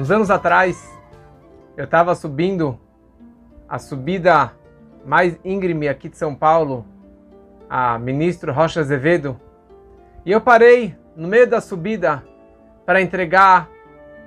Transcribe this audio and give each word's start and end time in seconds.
Uns 0.00 0.10
anos 0.10 0.30
atrás, 0.30 0.98
eu 1.76 1.84
estava 1.84 2.14
subindo 2.14 2.80
a 3.68 3.78
subida 3.78 4.50
mais 5.04 5.38
íngreme 5.44 5.90
aqui 5.90 6.08
de 6.08 6.16
São 6.16 6.34
Paulo, 6.34 6.86
a 7.68 7.98
ministro 7.98 8.50
Rocha 8.50 8.80
Azevedo, 8.80 9.38
e 10.24 10.32
eu 10.32 10.40
parei 10.40 10.96
no 11.14 11.28
meio 11.28 11.46
da 11.46 11.60
subida 11.60 12.24
para 12.86 13.02
entregar 13.02 13.68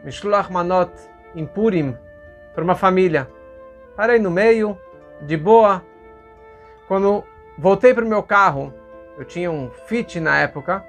Mishloach 0.03 0.53
Manot 0.53 0.91
em 1.35 1.43
Purim 1.43 1.97
para 2.53 2.63
uma 2.63 2.75
família. 2.75 3.27
Parei 3.95 4.19
no 4.19 4.29
meio, 4.29 4.77
de 5.23 5.35
boa. 5.35 5.83
Quando 6.87 7.23
voltei 7.57 7.95
para 7.95 8.05
o 8.05 8.07
meu 8.07 8.21
carro, 8.21 8.71
eu 9.17 9.25
tinha 9.25 9.49
um 9.49 9.71
Fit 9.87 10.19
na 10.19 10.37
época, 10.37 10.85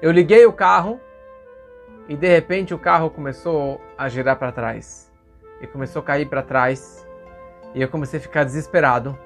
eu 0.00 0.10
liguei 0.10 0.46
o 0.46 0.52
carro 0.54 0.98
e 2.08 2.16
de 2.16 2.28
repente 2.28 2.72
o 2.72 2.78
carro 2.78 3.10
começou 3.10 3.80
a 3.96 4.08
girar 4.08 4.36
para 4.36 4.52
trás 4.52 5.12
e 5.60 5.66
começou 5.66 6.00
a 6.00 6.04
cair 6.04 6.28
para 6.28 6.42
trás 6.42 7.06
e 7.74 7.82
eu 7.82 7.88
comecei 7.88 8.18
a 8.18 8.22
ficar 8.22 8.44
desesperado 8.44 9.18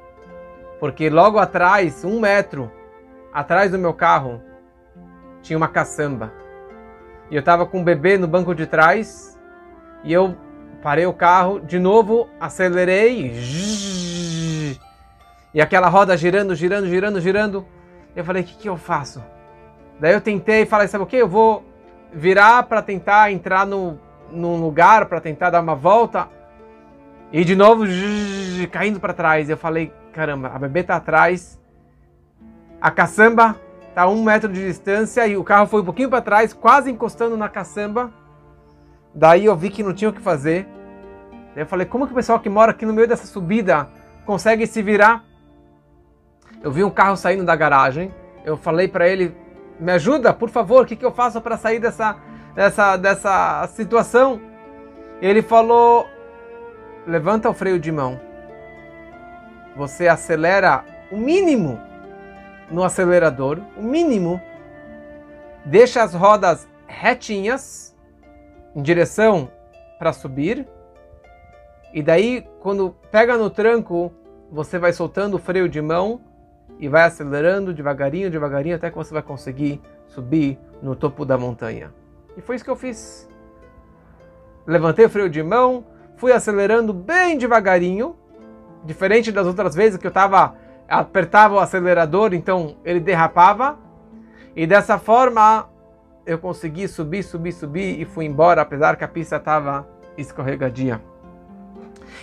porque 0.79 1.11
logo 1.11 1.39
atrás, 1.39 2.05
um 2.05 2.19
metro 2.19 2.70
atrás 3.33 3.70
do 3.70 3.79
meu 3.79 3.93
carro, 3.93 4.41
tinha 5.43 5.56
uma 5.56 5.69
caçamba 5.69 6.33
e 7.30 7.34
eu 7.34 7.41
estava 7.41 7.66
com 7.66 7.80
o 7.80 7.84
bebê 7.84 8.16
no 8.16 8.27
banco 8.27 8.55
de 8.55 8.66
trás 8.66 9.39
e 10.03 10.12
eu 10.12 10.34
parei 10.83 11.05
o 11.05 11.12
carro 11.12 11.61
de 11.61 11.78
novo, 11.78 12.28
acelerei 12.41 13.31
e 15.53 15.61
aquela 15.61 15.89
roda 15.89 16.17
girando, 16.17 16.55
girando, 16.55 16.87
girando, 16.87 17.20
girando. 17.20 17.67
Eu 18.15 18.25
falei, 18.25 18.42
o 18.42 18.47
que, 18.47 18.56
que 18.56 18.69
eu 18.69 18.77
faço? 18.77 19.23
Daí 19.98 20.12
eu 20.12 20.20
tentei, 20.20 20.64
falei, 20.64 20.89
sabe 20.89 21.05
o 21.05 21.06
que? 21.06 21.17
Eu 21.17 21.28
vou 21.28 21.64
virar 22.12 22.64
para 22.64 22.83
tentar 22.83 23.33
entrar 23.33 23.66
no, 23.66 23.98
num 24.30 24.61
lugar, 24.61 25.06
para 25.06 25.20
tentar 25.20 25.50
dar 25.50 25.61
uma 25.61 25.75
volta. 25.75 26.28
E 27.33 27.44
de 27.44 27.55
novo, 27.55 27.86
zzz, 27.86 28.67
caindo 28.70 28.98
para 28.98 29.12
trás. 29.12 29.48
Eu 29.48 29.56
falei, 29.56 29.92
caramba, 30.12 30.48
a 30.55 30.58
bebê 30.58 30.83
tá 30.83 30.97
atrás. 30.97 31.61
A 32.80 32.91
caçamba 32.91 33.56
tá 33.94 34.02
a 34.02 34.08
um 34.08 34.22
metro 34.22 34.52
de 34.52 34.64
distância 34.67 35.27
e 35.27 35.36
o 35.36 35.44
carro 35.44 35.67
foi 35.67 35.83
um 35.83 35.84
pouquinho 35.84 36.08
para 36.08 36.22
trás, 36.22 36.52
quase 36.52 36.91
encostando 36.91 37.36
na 37.36 37.48
caçamba. 37.48 38.12
Daí 39.14 39.45
eu 39.45 39.56
vi 39.56 39.70
que 39.70 39.83
não 39.83 39.92
tinha 39.92 40.11
o 40.11 40.12
que 40.12 40.20
fazer. 40.20 40.67
Daí 41.55 41.62
eu 41.62 41.67
falei, 41.67 41.86
como 41.86 42.06
que 42.06 42.12
o 42.12 42.17
pessoal 42.17 42.41
que 42.41 42.48
mora 42.48 42.70
aqui 42.70 42.86
no 42.86 42.92
meio 42.92 43.08
dessa 43.08 43.27
subida 43.27 43.89
consegue 44.24 44.67
se 44.67 44.83
virar? 44.83 45.24
Eu 46.62 46.70
vi 46.70 46.84
um 46.84 46.91
carro 46.91 47.17
saindo 47.17 47.45
da 47.45 47.56
garagem. 47.56 48.14
Eu 48.45 48.56
falei 48.56 48.89
para 48.89 49.08
ele, 49.08 49.36
me 49.81 49.92
ajuda, 49.92 50.33
por 50.33 50.50
favor, 50.50 50.83
o 50.83 50.86
que, 50.86 50.95
que 50.95 51.05
eu 51.05 51.11
faço 51.11 51.41
para 51.41 51.56
sair 51.56 51.78
dessa, 51.78 52.17
dessa, 52.55 52.97
dessa 52.98 53.67
situação? 53.69 54.41
Ele 55.23 55.41
falou: 55.41 56.06
levanta 57.06 57.48
o 57.48 57.55
freio 57.55 57.78
de 57.78 57.91
mão. 57.91 58.20
Você 59.77 60.06
acelera 60.06 60.84
o 61.11 61.17
mínimo 61.17 61.81
no 62.70 62.84
acelerador, 62.84 63.58
o 63.77 63.83
mínimo. 63.83 64.41
Deixa 65.64 66.03
as 66.03 66.14
rodas 66.14 66.69
retinhas 66.86 67.97
em 68.75 68.83
direção 68.83 69.51
para 69.98 70.12
subir. 70.12 70.69
E 71.92 72.03
daí, 72.03 72.47
quando 72.61 72.95
pega 73.11 73.36
no 73.36 73.51
tranco, 73.51 74.12
você 74.51 74.78
vai 74.78 74.92
soltando 74.92 75.34
o 75.34 75.39
freio 75.39 75.69
de 75.69 75.81
mão 75.81 76.20
e 76.81 76.89
vai 76.89 77.03
acelerando 77.03 77.75
devagarinho, 77.75 78.31
devagarinho, 78.31 78.75
até 78.75 78.91
que 78.91 78.97
você 78.97 79.12
vai 79.12 79.23
conseguir 79.23 79.81
subir 80.09 80.59
no 80.83 80.97
topo 80.97 81.27
da 81.27 81.36
montanha. 81.36 81.92
E 82.36 82.41
foi 82.41 82.56
isso 82.56 82.64
que 82.64 82.70
eu 82.70 82.77
fiz. 82.77 83.29
Levantei 84.67 85.05
o 85.05 85.11
freio 85.11 85.29
de 85.29 85.42
mão, 85.42 85.85
fui 86.17 86.33
acelerando 86.33 86.95
bem 86.95 87.36
devagarinho, 87.36 88.17
diferente 88.83 89.30
das 89.30 89.46
outras 89.46 89.74
vezes 89.74 89.98
que 89.98 90.07
eu 90.07 90.11
tava 90.11 90.57
apertava 90.89 91.55
o 91.55 91.61
acelerador, 91.61 92.33
então 92.33 92.77
ele 92.83 92.98
derrapava. 92.98 93.79
E 94.57 94.67
dessa 94.67 94.98
forma 94.98 95.68
eu 96.24 96.39
consegui 96.39 96.89
subir, 96.89 97.23
subir, 97.23 97.52
subir 97.52 98.01
e 98.01 98.07
fui 98.07 98.24
embora, 98.24 98.62
apesar 98.62 98.97
que 98.97 99.05
a 99.05 99.08
pista 99.08 99.36
estava 99.36 99.86
escorregadia. 100.17 101.01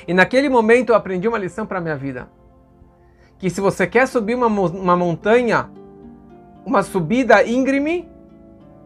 E 0.07 0.13
naquele 0.15 0.49
momento 0.49 0.89
eu 0.89 0.95
aprendi 0.95 1.27
uma 1.27 1.37
lição 1.37 1.65
para 1.65 1.79
minha 1.79 1.95
vida 1.95 2.27
que 3.39 3.49
se 3.49 3.61
você 3.61 3.85
quer 3.85 4.07
subir 4.07 4.35
uma, 4.35 4.47
uma 4.47 4.95
montanha, 4.95 5.69
uma 6.65 6.83
subida 6.83 7.43
íngreme, 7.43 8.09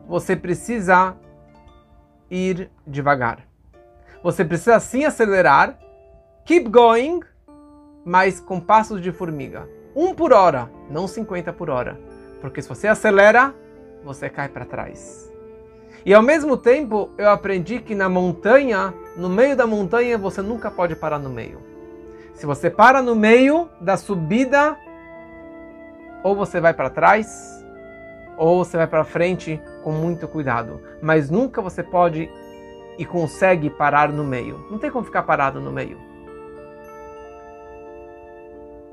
você 0.07 0.35
precisa 0.35 1.15
ir 2.29 2.69
devagar. 2.85 3.39
Você 4.23 4.45
precisa 4.45 4.79
sim 4.79 5.05
acelerar, 5.05 5.79
keep 6.45 6.69
going, 6.69 7.21
mas 8.05 8.39
com 8.39 8.59
passos 8.59 9.01
de 9.01 9.11
formiga. 9.11 9.67
Um 9.95 10.13
por 10.13 10.31
hora, 10.31 10.69
não 10.89 11.07
50 11.07 11.51
por 11.53 11.69
hora. 11.69 11.99
Porque 12.39 12.61
se 12.61 12.69
você 12.69 12.87
acelera, 12.87 13.53
você 14.03 14.29
cai 14.29 14.49
para 14.49 14.65
trás. 14.65 15.31
E 16.05 16.13
ao 16.13 16.21
mesmo 16.23 16.57
tempo, 16.57 17.11
eu 17.17 17.29
aprendi 17.29 17.79
que 17.79 17.93
na 17.93 18.09
montanha, 18.09 18.93
no 19.15 19.29
meio 19.29 19.55
da 19.55 19.67
montanha, 19.67 20.17
você 20.17 20.41
nunca 20.41 20.71
pode 20.71 20.95
parar 20.95 21.19
no 21.19 21.29
meio. 21.29 21.70
Se 22.41 22.47
você 22.47 22.71
para 22.71 23.03
no 23.03 23.15
meio 23.15 23.69
da 23.79 23.95
subida, 23.95 24.75
ou 26.23 26.35
você 26.35 26.59
vai 26.59 26.73
para 26.73 26.89
trás, 26.89 27.63
ou 28.35 28.65
você 28.65 28.77
vai 28.77 28.87
para 28.87 29.03
frente 29.03 29.61
com 29.83 29.91
muito 29.91 30.27
cuidado. 30.27 30.81
Mas 31.03 31.29
nunca 31.29 31.61
você 31.61 31.83
pode 31.83 32.27
e 32.97 33.05
consegue 33.05 33.69
parar 33.69 34.09
no 34.09 34.23
meio. 34.23 34.65
Não 34.71 34.79
tem 34.79 34.89
como 34.89 35.05
ficar 35.05 35.21
parado 35.21 35.61
no 35.61 35.71
meio. 35.71 35.99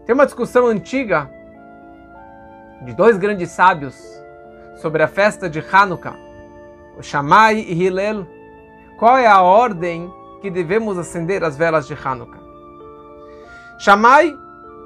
Tem 0.05 0.15
uma 0.15 0.27
discussão 0.27 0.67
antiga 0.67 1.31
de 2.83 2.93
dois 2.93 3.17
grandes 3.17 3.51
sábios 3.51 3.99
sobre 4.77 5.03
a 5.03 5.09
festa 5.09 5.49
de 5.49 5.65
Hanukkah, 5.73 6.19
o 6.99 7.03
Shammai 7.03 7.61
e 7.61 7.73
Hillel. 7.73 8.27
Qual 8.99 9.17
é 9.17 9.27
a 9.27 9.41
ordem 9.41 10.13
que 10.43 10.51
devemos 10.51 10.99
acender 10.99 11.43
as 11.43 11.57
velas 11.57 11.87
de 11.87 11.95
Hanukkah? 11.95 12.38
Shammai, 13.79 14.37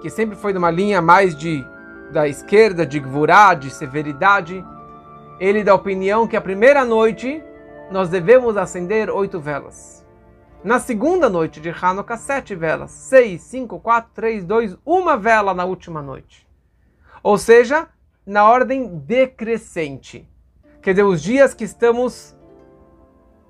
que 0.03 0.11
sempre 0.11 0.37
foi 0.37 0.53
numa 0.53 0.71
linha 0.71 1.01
mais 1.01 1.35
de 1.35 1.67
da 2.13 2.29
esquerda, 2.29 2.85
de 2.85 3.01
gvurá, 3.01 3.55
de 3.55 3.71
severidade, 3.71 4.63
ele 5.41 5.65
dá 5.65 5.73
a 5.73 5.77
opinião 5.77 6.27
que 6.29 6.37
a 6.37 6.41
primeira 6.43 6.85
noite 6.85 7.43
nós 7.91 8.11
devemos 8.11 8.57
acender 8.57 9.09
oito 9.09 9.41
velas. 9.41 10.07
Na 10.63 10.79
segunda 10.79 11.29
noite 11.29 11.61
de 11.61 11.71
Hanukkah, 11.71 12.17
sete 12.17 12.55
velas. 12.55 12.91
Seis, 12.93 13.43
cinco, 13.43 13.81
quatro, 13.81 14.11
três, 14.15 14.45
dois, 14.45 14.77
uma 14.85 15.17
vela 15.17 15.53
na 15.53 15.65
última 15.65 16.01
noite. 16.01 16.47
Ou 17.23 17.37
seja, 17.37 17.89
na 18.25 18.49
ordem 18.49 18.99
decrescente. 18.99 20.29
Quer 20.81 20.93
dizer, 20.93 21.03
os 21.03 21.23
dias 21.23 21.55
que 21.55 21.65
estamos 21.65 22.37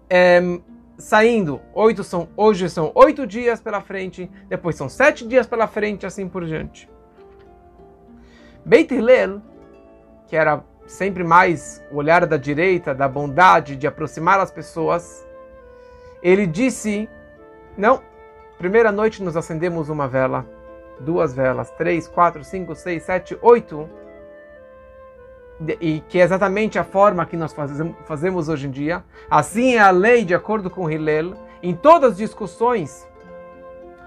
é, 0.08 0.40
saindo. 1.02 1.60
Oito 1.74 2.04
são, 2.04 2.28
hoje 2.36 2.70
são 2.70 2.92
oito 2.94 3.26
dias 3.26 3.60
pela 3.60 3.80
frente, 3.80 4.30
depois 4.48 4.76
são 4.76 4.88
sete 4.88 5.26
dias 5.26 5.48
pela 5.48 5.66
frente, 5.66 6.06
assim 6.06 6.28
por 6.28 6.44
diante. 6.44 6.88
Beit 8.64 8.94
Hillel, 8.94 9.42
que 10.28 10.36
era 10.36 10.62
sempre 10.86 11.24
mais 11.24 11.82
o 11.90 11.96
olhar 11.96 12.24
da 12.24 12.36
direita, 12.36 12.94
da 12.94 13.08
bondade, 13.08 13.74
de 13.74 13.86
aproximar 13.86 14.38
as 14.38 14.52
pessoas, 14.52 15.26
ele 16.22 16.46
disse: 16.46 17.08
Não, 17.76 18.00
primeira 18.56 18.92
noite 18.92 19.24
nos 19.24 19.36
acendemos 19.36 19.88
uma 19.88 20.06
vela, 20.06 20.46
duas 21.00 21.34
velas, 21.34 21.68
três, 21.72 22.06
quatro, 22.06 22.44
cinco, 22.44 22.76
seis, 22.76 23.02
sete, 23.02 23.36
oito 23.42 23.90
e 25.80 26.00
que 26.08 26.18
é 26.18 26.22
exatamente 26.22 26.78
a 26.78 26.84
forma 26.84 27.26
que 27.26 27.36
nós 27.36 27.54
fazemos 28.04 28.48
hoje 28.48 28.66
em 28.66 28.70
dia. 28.70 29.04
Assim 29.30 29.74
é 29.74 29.80
a 29.80 29.90
lei, 29.90 30.24
de 30.24 30.34
acordo 30.34 30.70
com 30.70 30.90
Hillel, 30.90 31.34
em 31.62 31.74
todas 31.74 32.12
as 32.12 32.16
discussões, 32.16 33.06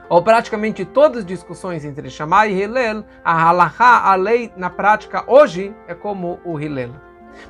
ou 0.10 0.22
praticamente 0.22 0.86
todas 0.86 1.20
as 1.20 1.26
discussões 1.26 1.84
entre 1.86 2.10
Shammai 2.10 2.52
e 2.52 2.62
Hillel, 2.62 3.04
a 3.24 3.34
halakha, 3.34 4.10
a 4.10 4.16
lei 4.16 4.52
na 4.56 4.70
prática 4.70 5.24
hoje, 5.28 5.74
é 5.88 5.94
como 5.94 6.40
o 6.44 6.60
Hillel. 6.60 6.92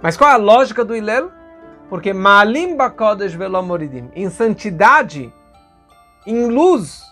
Mas 0.01 0.15
qual 0.15 0.29
é 0.29 0.33
a 0.33 0.37
lógica 0.37 0.83
do 0.83 0.95
Hillel? 0.95 1.31
Porque 1.89 2.13
Malim 2.13 2.75
Bakodesh 2.75 3.33
Velomoridim, 3.33 4.09
em 4.15 4.29
santidade, 4.29 5.31
em 6.25 6.47
luz, 6.47 7.03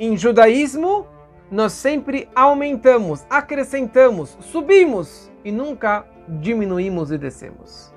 em 0.00 0.16
judaísmo, 0.16 1.06
nós 1.50 1.72
sempre 1.72 2.28
aumentamos, 2.34 3.24
acrescentamos, 3.28 4.36
subimos 4.40 5.30
e 5.44 5.52
nunca 5.52 6.04
diminuímos 6.28 7.10
e 7.10 7.18
descemos. 7.18 7.94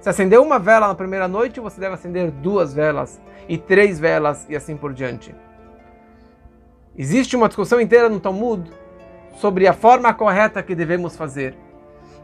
Se 0.00 0.08
acendeu 0.08 0.42
uma 0.42 0.58
vela 0.58 0.88
na 0.88 0.94
primeira 0.94 1.28
noite, 1.28 1.60
você 1.60 1.80
deve 1.80 1.94
acender 1.94 2.30
duas 2.30 2.74
velas 2.74 3.20
e 3.48 3.56
três 3.56 4.00
velas 4.00 4.46
e 4.48 4.56
assim 4.56 4.76
por 4.76 4.92
diante. 4.92 5.34
Existe 6.96 7.36
uma 7.36 7.48
discussão 7.48 7.80
inteira 7.80 8.08
no 8.08 8.20
Talmud 8.20 8.70
sobre 9.36 9.66
a 9.66 9.72
forma 9.72 10.12
correta 10.12 10.62
que 10.62 10.74
devemos 10.74 11.16
fazer. 11.16 11.56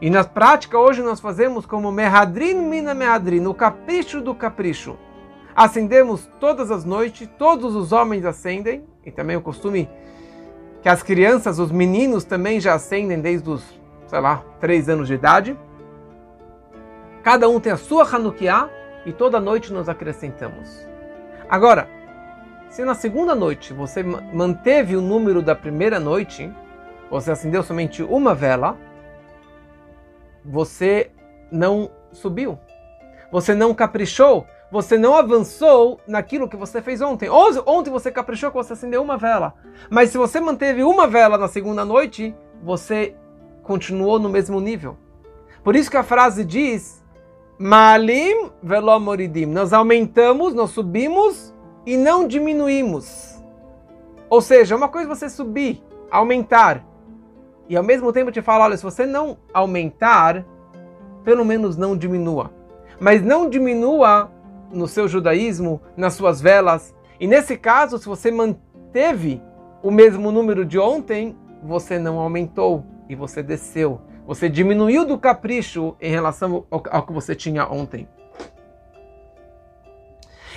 E 0.01 0.09
na 0.09 0.23
prática 0.23 0.77
hoje 0.77 1.01
nós 1.01 1.19
fazemos 1.19 1.65
como 1.65 1.91
Mehadrin 1.91 2.55
Mina 2.55 2.93
Mehadrin, 2.93 3.45
o 3.47 3.53
capricho 3.53 4.21
do 4.21 4.35
capricho. 4.35 4.97
Acendemos 5.55 6.29
todas 6.39 6.71
as 6.71 6.85
noites, 6.85 7.27
todos 7.37 7.75
os 7.75 7.91
homens 7.91 8.25
acendem, 8.25 8.83
e 9.05 9.11
também 9.11 9.35
o 9.35 9.41
costume 9.41 9.89
que 10.81 10.87
as 10.87 11.03
crianças, 11.03 11.59
os 11.59 11.71
meninos 11.71 12.23
também 12.23 12.59
já 12.59 12.75
acendem 12.75 13.19
desde 13.19 13.49
os, 13.49 13.78
sei 14.09 14.19
lá, 14.19 14.43
três 14.59 14.89
anos 14.89 15.07
de 15.07 15.13
idade. 15.13 15.57
Cada 17.23 17.47
um 17.47 17.59
tem 17.59 17.71
a 17.71 17.77
sua 17.77 18.03
Hanukkah 18.03 18.67
e 19.05 19.13
toda 19.13 19.39
noite 19.39 19.71
nós 19.71 19.87
acrescentamos. 19.87 20.87
Agora, 21.47 21.87
se 22.69 22.83
na 22.83 22.95
segunda 22.95 23.35
noite 23.35 23.71
você 23.71 24.01
manteve 24.01 24.95
o 24.95 25.01
número 25.01 25.43
da 25.43 25.55
primeira 25.55 25.99
noite, 25.99 26.51
você 27.09 27.31
acendeu 27.31 27.61
somente 27.61 28.01
uma 28.01 28.33
vela, 28.33 28.75
você 30.43 31.11
não 31.51 31.91
subiu. 32.11 32.57
Você 33.31 33.53
não 33.53 33.75
caprichou. 33.75 34.47
Você 34.71 34.97
não 34.97 35.15
avançou 35.15 35.99
naquilo 36.07 36.47
que 36.47 36.55
você 36.55 36.81
fez 36.81 37.01
ontem. 37.01 37.29
Ontem 37.29 37.91
você 37.91 38.11
caprichou 38.11 38.49
que 38.49 38.57
você 38.57 38.73
acendeu 38.73 39.03
uma 39.03 39.17
vela. 39.17 39.53
Mas 39.89 40.09
se 40.09 40.17
você 40.17 40.39
manteve 40.39 40.83
uma 40.83 41.07
vela 41.07 41.37
na 41.37 41.47
segunda 41.47 41.85
noite, 41.85 42.35
você 42.63 43.15
continuou 43.69 44.17
no 44.17 44.29
mesmo 44.29 44.59
nível. 44.59 44.97
Por 45.63 45.75
isso 45.75 45.91
que 45.91 45.97
a 45.97 46.01
frase 46.01 46.43
diz: 46.43 47.05
Malim 47.59 48.49
velomoridim. 48.63 49.45
Nós 49.45 49.73
aumentamos, 49.73 50.55
nós 50.55 50.71
subimos 50.71 51.53
e 51.85 51.95
não 51.95 52.27
diminuímos. 52.27 53.39
Ou 54.27 54.41
seja, 54.41 54.75
uma 54.75 54.89
coisa 54.89 55.07
é 55.07 55.15
você 55.15 55.29
subir, 55.29 55.83
aumentar, 56.09 56.83
e 57.67 57.77
ao 57.77 57.83
mesmo 57.83 58.11
tempo 58.11 58.31
te 58.31 58.41
fala: 58.41 58.65
olha, 58.65 58.75
se 58.75 58.81
você 58.83 59.05
não 59.05 59.37
aumentar, 59.53 60.43
pelo 61.23 61.45
menos 61.45 61.77
não 61.77 61.95
diminua. 61.95 62.51
Mas 62.99 63.21
não 63.21 63.47
diminua 63.47 64.31
no 64.71 64.87
seu 64.87 65.07
judaísmo, 65.07 65.79
nas 65.95 66.15
suas 66.15 66.41
velas. 66.41 66.95
E 67.19 67.27
nesse 67.27 67.55
caso, 67.55 67.99
se 67.99 68.07
você 68.07 68.31
manteve 68.31 69.39
o 69.83 69.91
mesmo 69.91 70.31
número 70.31 70.65
de 70.65 70.79
ontem, 70.79 71.37
você 71.61 71.99
não 71.99 72.17
aumentou 72.17 72.83
e 73.09 73.15
você 73.15 73.41
desceu. 73.41 73.99
Você 74.27 74.47
diminuiu 74.47 75.03
do 75.03 75.17
capricho 75.17 75.95
em 75.99 76.11
relação 76.11 76.65
ao, 76.69 76.83
ao 76.91 77.05
que 77.05 77.11
você 77.11 77.35
tinha 77.35 77.67
ontem. 77.67 78.07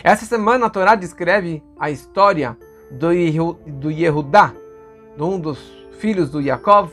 Essa 0.04 0.26
semana 0.26 0.66
a 0.66 0.70
Torá 0.70 0.94
descreve 0.94 1.64
a 1.78 1.90
história 1.90 2.56
do, 2.90 3.12
Yehu, 3.12 3.54
do 3.66 3.90
Yehudá, 3.90 4.52
de 5.16 5.22
um 5.22 5.40
dos 5.40 5.58
filhos 5.92 6.30
do 6.30 6.40
Yaakov, 6.40 6.92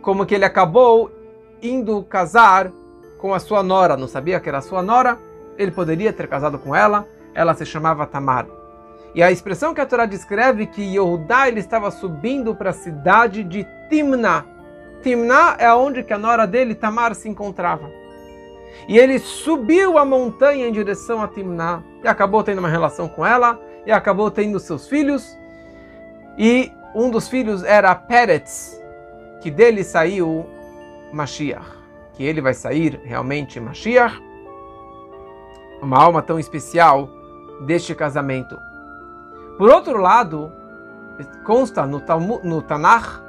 como 0.00 0.24
que 0.24 0.34
ele 0.34 0.44
acabou 0.44 1.12
indo 1.60 2.02
casar 2.04 2.72
com 3.18 3.34
a 3.34 3.38
sua 3.38 3.62
nora. 3.62 3.96
Não 3.96 4.08
sabia 4.08 4.40
que 4.40 4.48
era 4.48 4.62
sua 4.62 4.82
nora, 4.82 5.18
ele 5.58 5.70
poderia 5.70 6.12
ter 6.12 6.26
casado 6.26 6.58
com 6.58 6.74
ela, 6.74 7.06
ela 7.34 7.52
se 7.52 7.66
chamava 7.66 8.06
Tamar. 8.06 8.46
E 9.14 9.22
a 9.22 9.30
expressão 9.30 9.74
que 9.74 9.80
a 9.80 9.86
Torá 9.86 10.06
descreve 10.06 10.66
que 10.66 10.82
Yehudá 10.82 11.48
ele 11.48 11.60
estava 11.60 11.90
subindo 11.90 12.54
para 12.54 12.70
a 12.70 12.72
cidade 12.72 13.42
de 13.42 13.66
Timna. 13.90 14.46
Timna 15.02 15.56
é 15.58 15.72
onde 15.72 16.02
que 16.02 16.12
a 16.12 16.18
nora 16.18 16.46
dele, 16.46 16.74
Tamar, 16.74 17.14
se 17.14 17.28
encontrava. 17.28 17.90
E 18.88 18.98
ele 18.98 19.18
subiu 19.18 19.98
a 19.98 20.04
montanha 20.04 20.66
em 20.66 20.72
direção 20.72 21.22
a 21.22 21.28
Timná 21.28 21.82
e 22.02 22.08
acabou 22.08 22.42
tendo 22.42 22.58
uma 22.58 22.68
relação 22.68 23.08
com 23.08 23.24
ela 23.24 23.60
e 23.86 23.92
acabou 23.92 24.30
tendo 24.30 24.58
seus 24.58 24.88
filhos. 24.88 25.36
E 26.38 26.72
um 26.94 27.10
dos 27.10 27.28
filhos 27.28 27.62
era 27.62 27.94
Peretz, 27.94 28.80
que 29.40 29.50
dele 29.50 29.84
saiu 29.84 30.46
Mashiach, 31.12 31.66
que 32.14 32.24
ele 32.24 32.40
vai 32.40 32.54
sair 32.54 33.00
realmente 33.04 33.60
Mashiach, 33.60 34.20
uma 35.82 35.98
alma 35.98 36.22
tão 36.22 36.38
especial 36.38 37.08
deste 37.62 37.94
casamento. 37.94 38.58
Por 39.56 39.70
outro 39.70 39.98
lado, 39.98 40.52
consta 41.44 41.86
no, 41.86 42.00
Talmud, 42.00 42.46
no 42.46 42.62
Tanakh 42.62 43.22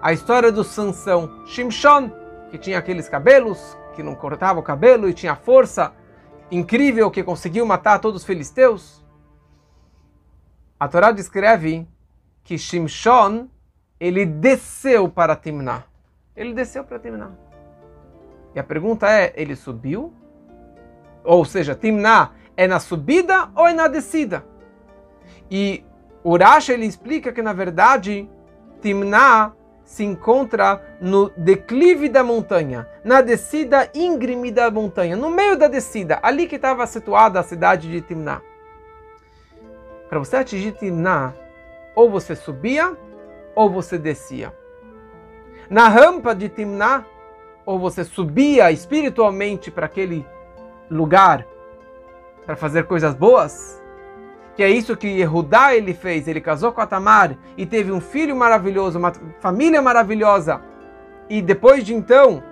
a 0.00 0.12
história 0.12 0.52
do 0.52 0.62
Sansão, 0.62 1.44
Shimshon, 1.46 2.10
que 2.50 2.58
tinha 2.58 2.78
aqueles 2.78 3.08
cabelos 3.08 3.76
que 3.94 4.02
não 4.02 4.14
cortava 4.14 4.60
o 4.60 4.62
cabelo 4.62 5.08
e 5.08 5.14
tinha 5.14 5.34
força 5.34 5.92
incrível 6.50 7.10
que 7.10 7.22
conseguiu 7.22 7.66
matar 7.66 7.98
todos 7.98 8.22
os 8.22 8.26
filisteus? 8.26 9.04
A 10.78 10.86
Torá 10.86 11.10
descreve 11.10 11.86
que 12.44 12.56
Shimshon 12.56 13.48
ele 13.98 14.24
desceu 14.24 15.08
para 15.08 15.34
Timná. 15.34 15.82
Ele 16.36 16.54
desceu 16.54 16.84
para 16.84 17.00
Timná. 17.00 17.32
E 18.54 18.60
a 18.60 18.64
pergunta 18.64 19.10
é, 19.10 19.32
ele 19.36 19.56
subiu? 19.56 20.14
Ou 21.24 21.44
seja, 21.44 21.74
Timná 21.74 22.30
é 22.56 22.68
na 22.68 22.78
subida 22.78 23.50
ou 23.56 23.66
é 23.66 23.74
na 23.74 23.88
descida? 23.88 24.44
E 25.50 25.84
Urash 26.24 26.68
ele 26.68 26.86
explica 26.86 27.32
que 27.32 27.42
na 27.42 27.52
verdade 27.52 28.30
Timná 28.80 29.52
se 29.88 30.04
encontra 30.04 30.82
no 31.00 31.30
declive 31.30 32.10
da 32.10 32.22
montanha, 32.22 32.86
na 33.02 33.22
descida 33.22 33.88
íngreme 33.94 34.52
da 34.52 34.70
montanha, 34.70 35.16
no 35.16 35.30
meio 35.30 35.56
da 35.56 35.66
descida, 35.66 36.18
ali 36.22 36.46
que 36.46 36.56
estava 36.56 36.86
situada 36.86 37.40
a 37.40 37.42
cidade 37.42 37.90
de 37.90 38.02
Timná. 38.02 38.42
Para 40.06 40.18
você 40.18 40.36
atingir 40.36 40.72
Timná, 40.72 41.32
ou 41.96 42.10
você 42.10 42.36
subia 42.36 42.94
ou 43.54 43.70
você 43.70 43.96
descia. 43.96 44.52
Na 45.70 45.88
rampa 45.88 46.34
de 46.34 46.50
Timná, 46.50 47.06
ou 47.64 47.78
você 47.78 48.04
subia 48.04 48.70
espiritualmente 48.70 49.70
para 49.70 49.86
aquele 49.86 50.26
lugar 50.90 51.46
para 52.44 52.56
fazer 52.56 52.84
coisas 52.84 53.14
boas, 53.14 53.82
que 54.58 54.62
é 54.64 54.68
isso 54.68 54.96
que 54.96 55.06
Yehudá 55.06 55.72
ele 55.72 55.94
fez. 55.94 56.26
Ele 56.26 56.40
casou 56.40 56.72
com 56.72 56.80
a 56.80 56.86
Tamar 56.86 57.36
e 57.56 57.64
teve 57.64 57.92
um 57.92 58.00
filho 58.00 58.34
maravilhoso, 58.34 58.98
uma 58.98 59.12
família 59.38 59.80
maravilhosa. 59.80 60.60
E 61.30 61.40
depois 61.40 61.84
de 61.84 61.94
então, 61.94 62.42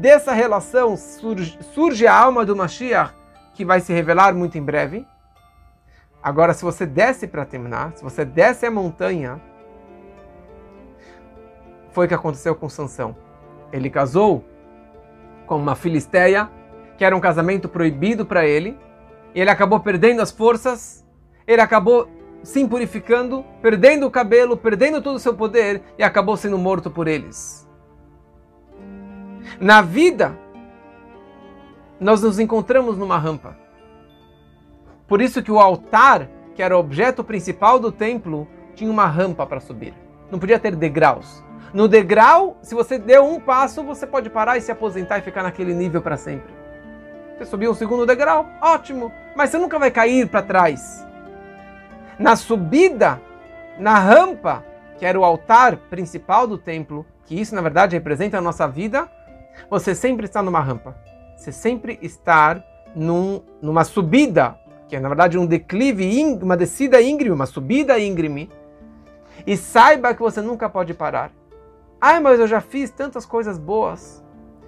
dessa 0.00 0.32
relação 0.32 0.96
surge, 0.96 1.58
surge 1.74 2.06
a 2.06 2.18
alma 2.18 2.46
do 2.46 2.56
Mashiach, 2.56 3.12
que 3.52 3.62
vai 3.62 3.78
se 3.78 3.92
revelar 3.92 4.34
muito 4.34 4.56
em 4.56 4.62
breve. 4.62 5.06
Agora, 6.22 6.54
se 6.54 6.64
você 6.64 6.86
desce 6.86 7.28
para 7.28 7.44
terminar, 7.44 7.92
se 7.94 8.02
você 8.02 8.24
desce 8.24 8.64
a 8.64 8.70
montanha, 8.70 9.38
foi 11.92 12.06
o 12.06 12.08
que 12.08 12.14
aconteceu 12.14 12.54
com 12.54 12.70
Sansão. 12.70 13.14
Ele 13.70 13.90
casou 13.90 14.42
com 15.46 15.56
uma 15.56 15.74
filisteia, 15.74 16.48
que 16.96 17.04
era 17.04 17.14
um 17.14 17.20
casamento 17.20 17.68
proibido 17.68 18.24
para 18.24 18.46
ele, 18.46 18.78
e 19.34 19.40
ele 19.42 19.50
acabou 19.50 19.78
perdendo 19.78 20.22
as 20.22 20.30
forças 20.30 21.00
ele 21.50 21.60
acabou 21.60 22.08
se 22.44 22.60
impurificando, 22.60 23.44
perdendo 23.60 24.06
o 24.06 24.10
cabelo, 24.10 24.56
perdendo 24.56 25.02
todo 25.02 25.16
o 25.16 25.18
seu 25.18 25.34
poder 25.34 25.82
e 25.98 26.02
acabou 26.04 26.36
sendo 26.36 26.56
morto 26.56 26.88
por 26.88 27.08
eles. 27.08 27.68
Na 29.58 29.82
vida, 29.82 30.38
nós 31.98 32.22
nos 32.22 32.38
encontramos 32.38 32.96
numa 32.96 33.18
rampa. 33.18 33.56
Por 35.08 35.20
isso 35.20 35.42
que 35.42 35.50
o 35.50 35.58
altar, 35.58 36.28
que 36.54 36.62
era 36.62 36.76
o 36.76 36.78
objeto 36.78 37.24
principal 37.24 37.80
do 37.80 37.90
templo, 37.90 38.46
tinha 38.76 38.88
uma 38.90 39.06
rampa 39.06 39.44
para 39.44 39.58
subir. 39.58 39.92
Não 40.30 40.38
podia 40.38 40.58
ter 40.58 40.76
degraus. 40.76 41.44
No 41.74 41.88
degrau, 41.88 42.58
se 42.62 42.76
você 42.76 42.96
deu 42.96 43.26
um 43.26 43.40
passo, 43.40 43.82
você 43.82 44.06
pode 44.06 44.30
parar 44.30 44.56
e 44.56 44.60
se 44.60 44.70
aposentar 44.70 45.18
e 45.18 45.22
ficar 45.22 45.42
naquele 45.42 45.74
nível 45.74 46.00
para 46.00 46.16
sempre. 46.16 46.54
Você 47.36 47.44
subiu 47.44 47.72
um 47.72 47.74
segundo 47.74 48.06
degrau, 48.06 48.46
ótimo, 48.62 49.10
mas 49.34 49.50
você 49.50 49.58
nunca 49.58 49.80
vai 49.80 49.90
cair 49.90 50.28
para 50.28 50.42
trás 50.42 51.09
na 52.20 52.36
subida, 52.36 53.18
na 53.78 53.98
rampa, 53.98 54.62
que 54.98 55.06
era 55.06 55.18
o 55.18 55.24
altar 55.24 55.78
principal 55.88 56.46
do 56.46 56.58
templo, 56.58 57.06
que 57.24 57.40
isso 57.40 57.54
na 57.54 57.62
verdade 57.62 57.96
representa 57.96 58.36
a 58.36 58.42
nossa 58.42 58.68
vida, 58.68 59.10
você 59.70 59.94
sempre 59.94 60.26
está 60.26 60.42
numa 60.42 60.60
rampa. 60.60 60.94
Você 61.34 61.50
sempre 61.50 61.98
está 62.02 62.62
num, 62.94 63.42
numa 63.62 63.84
subida, 63.84 64.54
que 64.86 64.96
é 64.96 65.00
na 65.00 65.08
verdade 65.08 65.38
um 65.38 65.46
declive, 65.46 66.38
uma 66.42 66.58
descida 66.58 67.00
íngreme, 67.00 67.34
uma 67.34 67.46
subida 67.46 67.98
íngreme. 67.98 68.50
E 69.46 69.56
saiba 69.56 70.12
que 70.12 70.20
você 70.20 70.42
nunca 70.42 70.68
pode 70.68 70.92
parar. 70.92 71.32
Ai, 71.98 72.20
mas 72.20 72.38
eu 72.38 72.46
já 72.46 72.60
fiz 72.60 72.90
tantas 72.90 73.24
coisas 73.24 73.56
boas. 73.56 74.22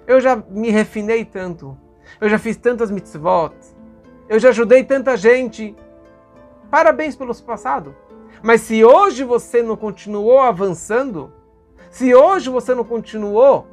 Eu 0.07 0.19
já 0.19 0.35
me 0.49 0.71
refinei 0.71 1.23
tanto. 1.23 1.77
Eu 2.19 2.27
já 2.29 2.39
fiz 2.39 2.57
tantas 2.57 2.89
mitzvot. 2.89 3.53
Eu 4.27 4.39
já 4.39 4.49
ajudei 4.49 4.83
tanta 4.83 5.15
gente. 5.15 5.75
Parabéns 6.73 7.15
pelo 7.15 7.35
passado. 7.43 7.95
Mas 8.41 8.61
se 8.61 8.83
hoje 8.83 9.23
você 9.23 9.61
não 9.61 9.77
continuou 9.77 10.39
avançando, 10.39 11.31
se 11.91 12.15
hoje 12.15 12.49
você 12.49 12.73
não 12.73 12.83
continuou 12.83 13.67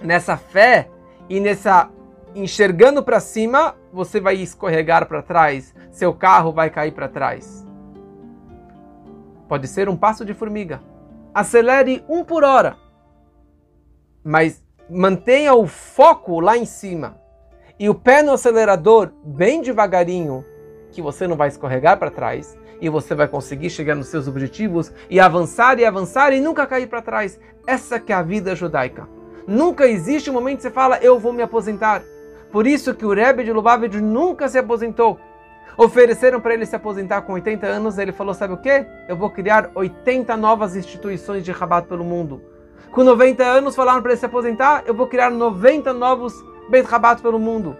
nessa 0.00 0.36
fé 0.36 0.88
e 1.28 1.40
nessa 1.40 1.90
enxergando 2.32 3.02
para 3.02 3.18
cima, 3.18 3.74
você 3.92 4.20
vai 4.20 4.36
escorregar 4.36 5.08
para 5.08 5.22
trás, 5.22 5.74
seu 5.90 6.14
carro 6.14 6.52
vai 6.52 6.70
cair 6.70 6.92
para 6.92 7.08
trás. 7.08 7.66
Pode 9.48 9.66
ser 9.66 9.88
um 9.88 9.96
passo 9.96 10.24
de 10.24 10.34
formiga. 10.34 10.80
Acelere 11.34 12.04
um 12.08 12.22
por 12.22 12.44
hora, 12.44 12.76
mas 14.22 14.64
mantenha 14.88 15.52
o 15.52 15.66
foco 15.66 16.38
lá 16.38 16.56
em 16.56 16.64
cima 16.64 17.20
e 17.76 17.88
o 17.88 17.94
pé 17.94 18.22
no 18.22 18.34
acelerador 18.34 19.10
bem 19.24 19.60
devagarinho 19.60 20.44
que 20.94 21.02
você 21.02 21.26
não 21.26 21.36
vai 21.36 21.48
escorregar 21.48 21.98
para 21.98 22.10
trás 22.10 22.56
e 22.80 22.88
você 22.88 23.14
vai 23.14 23.26
conseguir 23.26 23.68
chegar 23.68 23.94
nos 23.94 24.06
seus 24.06 24.28
objetivos 24.28 24.92
e 25.10 25.18
avançar 25.18 25.78
e 25.78 25.84
avançar 25.84 26.32
e 26.32 26.40
nunca 26.40 26.66
cair 26.66 26.86
para 26.86 27.02
trás. 27.02 27.38
Essa 27.66 27.98
que 27.98 28.12
é 28.12 28.16
a 28.16 28.22
vida 28.22 28.54
judaica. 28.54 29.08
Nunca 29.46 29.86
existe 29.86 30.30
um 30.30 30.32
momento 30.32 30.58
que 30.58 30.62
você 30.62 30.70
fala, 30.70 30.98
eu 30.98 31.18
vou 31.18 31.32
me 31.32 31.42
aposentar. 31.42 32.02
Por 32.50 32.66
isso 32.66 32.94
que 32.94 33.04
o 33.04 33.12
Rebbe 33.12 33.44
de 33.44 33.52
Lubavitch 33.52 33.94
nunca 33.94 34.48
se 34.48 34.56
aposentou. 34.56 35.18
Ofereceram 35.76 36.40
para 36.40 36.54
ele 36.54 36.64
se 36.64 36.76
aposentar 36.76 37.22
com 37.22 37.32
80 37.32 37.66
anos, 37.66 37.98
ele 37.98 38.12
falou, 38.12 38.32
sabe 38.32 38.54
o 38.54 38.58
quê? 38.58 38.86
Eu 39.08 39.16
vou 39.16 39.28
criar 39.28 39.70
80 39.74 40.36
novas 40.36 40.76
instituições 40.76 41.44
de 41.44 41.50
Rabat 41.50 41.88
pelo 41.88 42.04
mundo. 42.04 42.40
Com 42.92 43.02
90 43.02 43.42
anos 43.42 43.74
falaram 43.74 44.00
para 44.00 44.12
ele 44.12 44.20
se 44.20 44.26
aposentar, 44.26 44.84
eu 44.86 44.94
vou 44.94 45.08
criar 45.08 45.30
90 45.30 45.92
novos 45.92 46.32
Beit 46.70 46.88
Rabat 46.88 47.20
pelo 47.20 47.40
mundo. 47.40 47.76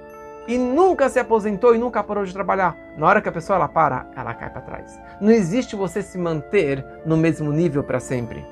E 0.46 0.58
nunca 0.58 1.08
se 1.08 1.18
aposentou 1.18 1.74
e 1.74 1.78
nunca 1.78 2.02
parou 2.02 2.24
de 2.24 2.32
trabalhar. 2.32 2.76
Na 2.96 3.06
hora 3.06 3.20
que 3.22 3.28
a 3.28 3.32
pessoa 3.32 3.56
ela 3.56 3.68
para, 3.68 4.06
ela 4.14 4.34
cai 4.34 4.50
para 4.50 4.60
trás. 4.60 5.00
Não 5.20 5.30
existe 5.30 5.74
você 5.74 6.02
se 6.02 6.18
manter 6.18 6.84
no 7.06 7.16
mesmo 7.16 7.50
nível 7.50 7.82
para 7.82 7.98
sempre. 7.98 8.44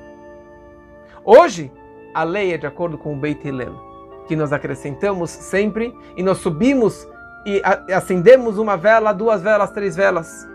Hoje, 1.23 1.71
a 2.13 2.23
lei 2.23 2.53
é 2.53 2.57
de 2.57 2.67
acordo 2.67 2.97
com 2.97 3.13
o 3.13 3.17
Beit 3.17 3.47
Hillel, 3.47 3.73
que 4.27 4.35
nós 4.35 4.51
acrescentamos 4.51 5.29
sempre 5.29 5.95
e 6.17 6.23
nós 6.23 6.39
subimos 6.39 7.07
e 7.45 7.61
acendemos 7.93 8.57
uma 8.57 8.77
vela, 8.77 9.13
duas 9.13 9.41
velas, 9.41 9.71
três 9.71 9.95
velas. 9.95 10.47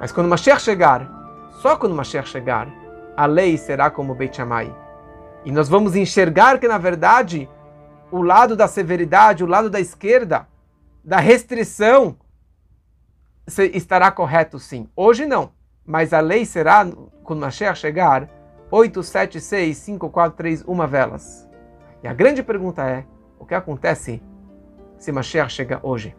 Mas 0.00 0.12
quando 0.12 0.28
Mashiach 0.28 0.60
chegar, 0.60 1.08
só 1.62 1.76
quando 1.76 1.94
Mashiach 1.94 2.28
chegar, 2.28 2.68
a 3.16 3.26
lei 3.26 3.56
será 3.56 3.90
como 3.90 4.14
Beit 4.14 4.36
Shammai. 4.36 4.74
E 5.44 5.52
nós 5.52 5.68
vamos 5.68 5.96
enxergar 5.96 6.58
que, 6.58 6.68
na 6.68 6.78
verdade, 6.78 7.48
o 8.10 8.22
lado 8.22 8.56
da 8.56 8.66
severidade, 8.66 9.44
o 9.44 9.46
lado 9.46 9.68
da 9.68 9.80
esquerda, 9.80 10.48
da 11.04 11.18
restrição, 11.18 12.16
estará 13.72 14.10
correto 14.10 14.58
sim. 14.58 14.88
Hoje 14.94 15.26
não, 15.26 15.52
mas 15.84 16.12
a 16.12 16.20
lei 16.20 16.44
será, 16.44 16.86
quando 17.22 17.40
Mashiach 17.40 17.78
chegar, 17.78 18.28
8, 18.70 19.02
7, 19.02 19.40
6, 19.40 19.76
5, 19.76 20.10
4, 20.10 20.36
3, 20.36 20.64
1 20.66 20.86
velas. 20.86 21.48
E 22.02 22.08
a 22.08 22.12
grande 22.12 22.42
pergunta 22.42 22.82
é, 22.82 23.04
o 23.38 23.46
que 23.46 23.54
acontece 23.54 24.22
se 24.98 25.10
Mashiach 25.10 25.50
chega 25.52 25.80
hoje? 25.82 26.14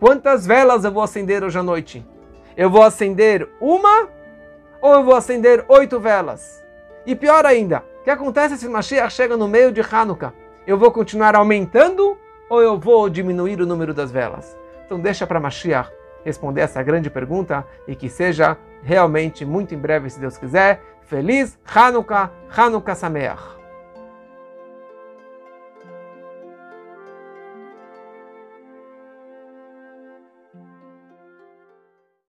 Quantas 0.00 0.46
velas 0.46 0.84
eu 0.84 0.90
vou 0.90 1.02
acender 1.02 1.44
hoje 1.44 1.58
à 1.58 1.62
noite? 1.62 2.06
Eu 2.56 2.70
vou 2.70 2.82
acender 2.82 3.48
uma 3.60 4.08
ou 4.80 4.94
eu 4.94 5.04
vou 5.04 5.14
acender 5.14 5.64
oito 5.68 6.00
velas? 6.00 6.62
E 7.06 7.14
pior 7.14 7.46
ainda, 7.46 7.84
o 8.00 8.04
que 8.04 8.10
acontece 8.10 8.56
se 8.56 8.68
Mashiach 8.68 9.12
chega 9.12 9.36
no 9.36 9.46
meio 9.46 9.70
de 9.70 9.80
Hanukkah? 9.80 10.32
Eu 10.66 10.76
vou 10.78 10.90
continuar 10.90 11.34
aumentando 11.34 12.16
ou 12.48 12.62
eu 12.62 12.78
vou 12.78 13.08
diminuir 13.08 13.60
o 13.60 13.66
número 13.66 13.94
das 13.94 14.10
velas? 14.12 14.56
Então 14.84 15.00
deixa 15.00 15.26
para 15.26 15.40
Mashiach 15.40 15.90
responder 16.24 16.60
essa 16.60 16.82
grande 16.82 17.08
pergunta 17.08 17.66
e 17.88 17.94
que 17.94 18.08
seja 18.08 18.56
realmente 18.82 19.44
muito 19.44 19.74
em 19.74 19.78
breve, 19.78 20.10
se 20.10 20.20
Deus 20.20 20.36
quiser. 20.36 20.82
Feliz 21.02 21.58
Hanukkah, 21.64 22.30
Hanukkah 22.54 22.94
Sameach. 22.94 23.59